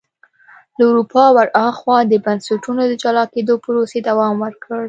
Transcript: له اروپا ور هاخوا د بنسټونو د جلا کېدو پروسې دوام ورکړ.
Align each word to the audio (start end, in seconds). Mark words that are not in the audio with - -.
له 0.77 0.83
اروپا 0.89 1.23
ور 1.35 1.47
هاخوا 1.61 1.97
د 2.07 2.13
بنسټونو 2.25 2.81
د 2.87 2.93
جلا 3.03 3.23
کېدو 3.33 3.53
پروسې 3.63 3.99
دوام 4.09 4.35
ورکړ. 4.45 4.77